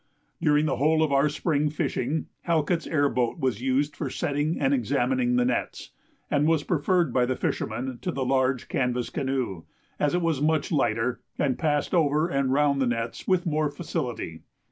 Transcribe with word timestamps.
During 0.41 0.65
the 0.65 0.77
whole 0.77 1.03
of 1.03 1.11
our 1.11 1.29
spring 1.29 1.69
fishing 1.69 2.25
Halkett's 2.47 2.87
air 2.87 3.07
boat 3.07 3.37
was 3.37 3.61
used 3.61 3.95
for 3.95 4.09
setting 4.09 4.59
and 4.59 4.73
examining 4.73 5.35
the 5.35 5.45
nets, 5.45 5.91
and 6.31 6.47
was 6.47 6.63
preferred 6.63 7.13
by 7.13 7.27
the 7.27 7.35
fishermen 7.35 7.99
to 8.01 8.11
the 8.11 8.25
large 8.25 8.67
canvas 8.67 9.11
canoe, 9.11 9.65
as 9.99 10.15
it 10.15 10.21
was 10.23 10.41
much 10.41 10.71
lighter, 10.71 11.21
and 11.37 11.59
passed 11.59 11.93
over 11.93 12.27
and 12.27 12.51
round 12.51 12.81
the 12.81 12.87
nets 12.87 13.27
with 13.27 13.45
more 13.45 13.69
facility. 13.69 14.41